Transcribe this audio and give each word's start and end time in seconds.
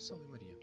Salve 0.00 0.26
Maria! 0.28 0.58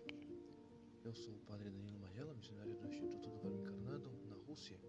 Eu 1.03 1.13
sou 1.13 1.31
o 1.31 1.39
Padre 1.41 1.69
Danilo 1.69 1.99
Magela, 1.99 2.33
missionário 2.33 2.73
do 2.75 2.87
Instituto 2.87 3.29
do 3.29 3.37
Verbo 3.37 3.59
Encarnado, 3.59 4.09
na 4.27 4.35
Rússia. 4.47 4.79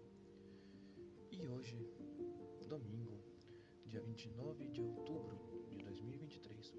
E 1.29 1.47
hoje, 1.47 1.77
domingo, 2.67 3.21
dia 3.85 4.01
29 4.01 4.67
de 4.69 4.81
outubro 4.81 5.37
de 5.69 5.77
2023, 5.77 6.73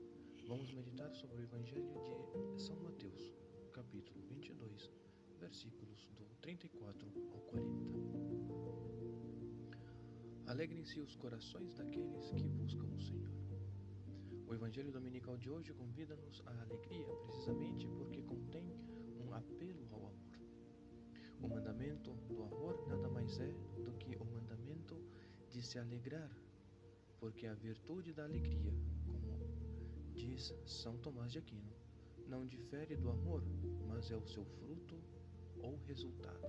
vamos 0.48 0.72
meditar 0.72 1.14
sobre 1.14 1.36
o 1.36 1.42
Evangelho 1.44 1.94
de 2.56 2.60
São 2.60 2.74
Mateus, 2.80 3.32
capítulo 3.72 4.20
22, 4.22 4.90
versículos 5.38 6.08
do 6.16 6.24
34 6.40 7.06
ao 7.32 7.40
40. 7.40 7.70
Alegrem-se 10.48 10.98
os 10.98 11.14
corações 11.14 11.72
daqueles 11.76 12.32
que 12.32 12.48
buscam 12.48 12.88
o 12.88 13.00
Senhor. 13.00 13.30
O 14.50 14.54
Evangelho 14.54 14.90
Dominical 14.90 15.36
de 15.36 15.48
hoje 15.48 15.72
convida-nos 15.72 16.42
à 16.44 16.50
alegria, 16.62 17.06
mandamento 22.00 22.14
do 22.28 22.42
amor 22.42 22.88
nada 22.88 23.08
mais 23.08 23.38
é 23.38 23.52
do 23.84 23.92
que 23.98 24.16
o 24.16 24.24
mandamento 24.24 24.96
de 25.50 25.62
se 25.62 25.78
alegrar, 25.78 26.30
porque 27.18 27.46
a 27.46 27.54
virtude 27.54 28.12
da 28.12 28.24
alegria, 28.24 28.72
como 29.06 29.38
diz 30.14 30.54
São 30.66 30.96
Tomás 30.98 31.32
de 31.32 31.38
Aquino, 31.38 31.72
não 32.26 32.46
difere 32.46 32.96
do 32.96 33.10
amor, 33.10 33.42
mas 33.86 34.10
é 34.10 34.16
o 34.16 34.26
seu 34.26 34.44
fruto 34.44 34.98
ou 35.62 35.76
resultado. 35.86 36.48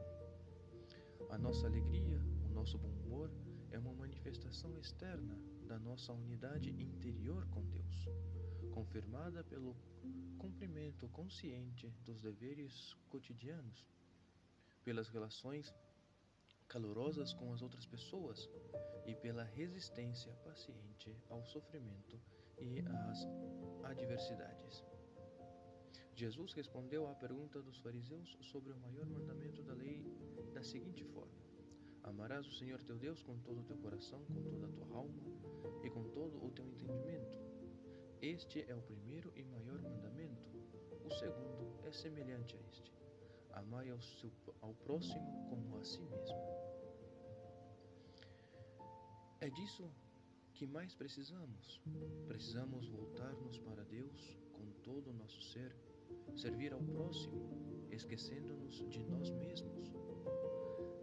A 1.29 1.37
nossa 1.37 1.67
alegria, 1.67 2.21
o 2.45 2.53
nosso 2.53 2.77
bom 2.77 2.93
humor, 3.05 3.29
é 3.71 3.79
uma 3.79 3.93
manifestação 3.93 4.77
externa 4.77 5.37
da 5.67 5.79
nossa 5.79 6.13
unidade 6.13 6.69
interior 6.69 7.45
com 7.47 7.65
Deus, 7.65 8.07
confirmada 8.71 9.43
pelo 9.43 9.75
cumprimento 10.37 11.07
consciente 11.09 11.89
dos 12.05 12.21
deveres 12.21 12.95
cotidianos, 13.09 13.85
pelas 14.83 15.09
relações 15.09 15.73
calorosas 16.67 17.33
com 17.33 17.53
as 17.53 17.61
outras 17.61 17.85
pessoas 17.85 18.49
e 19.05 19.13
pela 19.15 19.43
resistência 19.43 20.31
paciente 20.43 21.15
ao 21.29 21.43
sofrimento 21.45 22.19
e 22.57 22.79
às 22.79 23.27
adversidades. 23.83 24.83
Jesus 26.15 26.53
respondeu 26.53 27.07
à 27.07 27.15
pergunta 27.15 27.61
dos 27.61 27.79
fariseus 27.79 28.37
sobre 28.41 28.71
o 28.71 28.77
maior 28.77 29.05
mandamento 29.05 29.63
da 29.63 29.73
lei 29.73 30.03
da 30.53 30.63
seguinte 30.63 31.03
forma: 31.03 31.41
Amarás 32.03 32.45
o 32.47 32.53
Senhor 32.53 32.81
teu 32.83 32.97
Deus 32.97 33.21
com 33.23 33.37
todo 33.39 33.61
o 33.61 33.63
teu 33.63 33.77
coração, 33.77 34.23
com 34.25 34.43
toda 34.43 34.67
a 34.67 34.69
tua 34.69 34.97
alma 34.97 35.23
e 35.83 35.89
com 35.89 36.03
todo 36.09 36.43
o 36.45 36.51
teu 36.51 36.67
entendimento. 36.67 37.37
Este 38.21 38.63
é 38.69 38.75
o 38.75 38.81
primeiro 38.81 39.31
e 39.35 39.43
maior 39.43 39.81
mandamento. 39.81 40.51
O 41.03 41.09
segundo 41.09 41.79
é 41.83 41.91
semelhante 41.91 42.55
a 42.55 42.59
este: 42.69 42.93
Amai 43.53 43.89
ao, 43.89 44.01
seu, 44.01 44.31
ao 44.61 44.73
próximo 44.75 45.47
como 45.49 45.77
a 45.77 45.83
si 45.83 46.01
mesmo. 46.01 46.37
É 49.39 49.49
disso 49.49 49.89
que 50.53 50.65
mais 50.65 50.93
precisamos. 50.95 51.81
Precisamos 52.27 52.87
voltar-nos 52.89 53.57
para 53.59 53.83
Deus 53.83 54.37
com 54.53 54.71
todo 54.83 55.09
o 55.09 55.13
nosso 55.13 55.41
ser, 55.41 55.75
servir 56.35 56.73
ao 56.73 56.81
próximo, 56.81 57.87
esquecendo-nos 57.91 58.75
de 58.89 59.03
nós 59.03 59.31
mesmos 59.31 59.91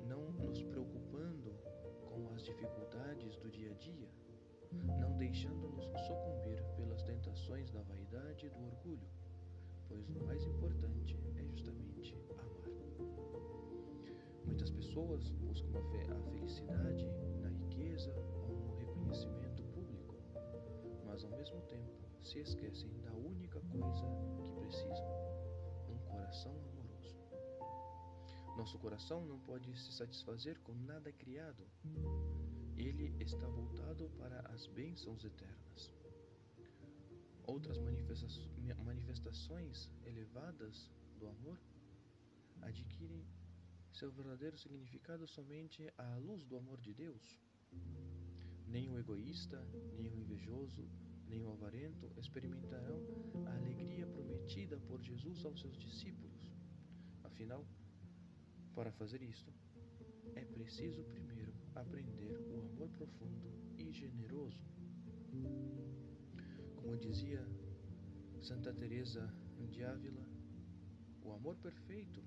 não 0.09 0.33
nos 0.33 0.63
preocupando 0.63 1.55
com 2.07 2.35
as 2.35 2.43
dificuldades 2.43 3.37
do 3.37 3.51
dia 3.51 3.71
a 3.71 3.75
dia, 3.75 4.09
não 4.99 5.17
deixando-nos 5.19 5.85
sucumbir 6.07 6.38
pois 9.89 10.09
o 10.11 10.21
mais 10.25 10.45
importante 10.45 11.19
é 11.37 11.43
justamente 11.45 12.15
amar. 12.31 12.45
Muitas 14.45 14.71
pessoas 14.71 15.31
buscam 15.31 15.79
a 15.79 16.31
felicidade 16.31 17.07
na 17.41 17.49
riqueza 17.49 18.15
ou 18.49 18.57
no 18.57 18.77
reconhecimento 18.77 19.63
público, 19.75 20.15
mas 21.05 21.25
ao 21.25 21.31
mesmo 21.31 21.61
tempo 21.63 22.09
se 22.23 22.41
esquecem 22.41 22.91
da 23.01 23.13
única 23.13 23.61
coisa 23.61 24.07
que 24.43 24.53
precisam: 24.53 25.09
um 25.89 25.99
coração 26.11 26.53
amoroso. 26.53 27.17
Nosso 28.57 28.79
coração 28.79 29.25
não 29.25 29.39
pode 29.41 29.75
se 29.79 29.93
satisfazer 29.93 30.59
com 30.61 30.75
nada 30.75 31.13
criado. 31.13 31.67
Ele 32.77 33.15
está 33.21 33.47
voltado 33.49 34.11
para 34.19 34.41
as 34.53 34.67
bênçãos 34.67 35.25
eternas. 35.25 35.98
Outras 37.49 37.79
manifestações 37.79 39.91
elevadas 40.05 40.93
do 41.19 41.27
amor 41.27 41.59
adquirem 42.61 43.25
seu 43.91 44.13
verdadeiro 44.13 44.59
significado 44.59 45.27
somente 45.27 45.91
à 45.97 46.19
luz 46.19 46.45
do 46.45 46.59
amor 46.59 46.79
de 46.79 46.93
Deus. 46.93 47.41
Nem 48.67 48.91
o 48.91 48.99
egoísta, 48.99 49.67
nem 49.97 50.11
o 50.11 50.19
invejoso, 50.19 50.87
nem 51.27 51.43
o 51.43 51.51
avarento 51.51 52.13
experimentarão 52.19 53.01
a 53.47 53.57
alegria 53.57 54.07
prometida 54.07 54.79
por 54.81 55.01
Jesus 55.01 55.43
aos 55.47 55.59
seus 55.59 55.79
discípulos. 55.79 56.53
Afinal, 57.25 57.67
para 58.75 58.93
fazer 58.93 59.23
isto, 59.23 59.51
é 60.35 60.45
preciso 60.45 61.03
primeiro 61.05 61.55
aprender 61.75 62.37
o 62.51 62.61
amor 62.61 62.91
profundo 62.91 63.51
e 63.79 63.91
generoso. 63.91 64.69
Como 66.89 67.01
dizia 67.01 67.47
Santa 68.41 68.73
Teresa 68.73 69.31
de 69.69 69.85
Ávila, 69.85 70.27
o 71.23 71.35
amor 71.35 71.55
perfeito 71.57 72.25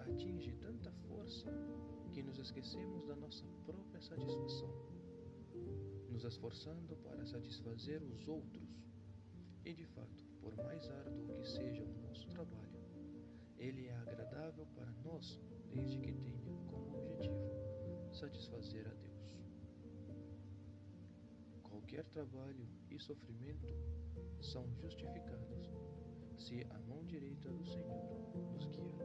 atinge 0.00 0.50
tanta 0.54 0.90
força 1.06 1.48
que 2.12 2.20
nos 2.20 2.36
esquecemos 2.36 3.06
da 3.06 3.14
nossa 3.14 3.46
própria 3.64 4.00
satisfação, 4.00 4.74
nos 6.10 6.24
esforçando 6.24 6.96
para 6.96 7.24
satisfazer 7.24 8.02
os 8.02 8.26
outros. 8.26 8.82
E 9.64 9.72
de 9.72 9.86
fato, 9.86 10.24
por 10.40 10.56
mais 10.56 10.90
árduo 10.90 11.32
que 11.36 11.46
seja 11.46 11.84
o 11.84 12.02
nosso 12.02 12.26
trabalho, 12.30 12.80
ele 13.58 13.86
é 13.86 13.94
agradável 13.94 14.66
para 14.74 14.90
nós 15.04 15.40
desde 15.72 16.00
que 16.00 16.12
tenha 16.14 16.56
como 16.66 16.96
objetivo 16.96 18.12
satisfazer 18.12 18.88
a 18.88 18.94
Deus. 18.94 19.09
Qualquer 21.90 22.04
trabalho 22.04 22.68
e 22.88 23.00
sofrimento 23.00 23.74
são 24.40 24.64
justificados 24.76 25.74
se 26.38 26.64
a 26.70 26.78
mão 26.82 27.04
direita 27.04 27.50
do 27.50 27.64
Senhor 27.64 28.32
nos 28.52 28.64
guia. 28.68 29.04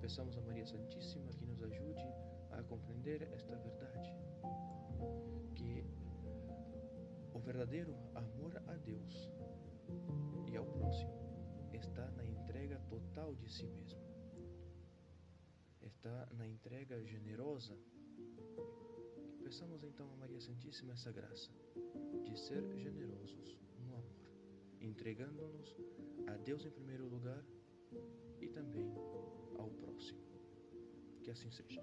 Peçamos 0.00 0.38
a 0.38 0.42
Maria 0.42 0.64
Santíssima 0.64 1.32
que 1.32 1.44
nos 1.44 1.60
ajude 1.64 2.04
a 2.52 2.62
compreender 2.62 3.22
esta 3.32 3.56
verdade, 3.56 4.14
que 5.56 5.84
o 7.34 7.40
verdadeiro 7.40 7.96
amor 8.14 8.62
a 8.68 8.76
Deus 8.76 9.28
e 10.46 10.56
ao 10.56 10.66
próximo 10.66 11.10
está 11.72 12.08
na 12.12 12.24
entrega 12.24 12.78
total 12.88 13.34
de 13.34 13.50
si 13.50 13.66
mesmo 13.66 14.06
está 15.82 16.28
na 16.30 16.46
entrega 16.46 17.02
generosa. 17.02 17.76
Peçamos 19.46 19.84
então 19.84 20.12
a 20.12 20.16
Maria 20.16 20.40
Santíssima 20.40 20.94
essa 20.94 21.12
graça 21.12 21.52
de 22.24 22.36
ser 22.36 22.64
generosos 22.76 23.56
no 23.78 23.94
amor, 23.94 24.12
entregando-nos 24.80 25.72
a 26.26 26.36
Deus 26.38 26.66
em 26.66 26.70
primeiro 26.72 27.06
lugar 27.06 27.44
e 28.40 28.48
também 28.48 28.92
ao 29.56 29.70
próximo. 29.70 30.18
Que 31.22 31.30
assim 31.30 31.48
seja. 31.52 31.80